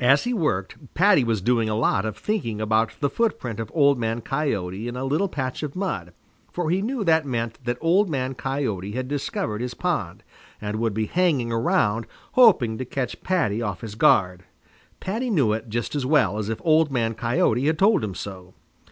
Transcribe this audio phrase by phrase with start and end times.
[0.00, 4.00] As he worked, Paddy was doing a lot of thinking about the footprint of Old
[4.00, 6.12] Man Coyote in a little patch of mud,
[6.52, 10.24] for he knew that meant that Old Man Coyote had discovered his pond,
[10.60, 14.42] and would be hanging around, hoping to catch Paddy off his guard.
[14.98, 18.54] Paddy knew it just as well as if Old Man Coyote had told him so.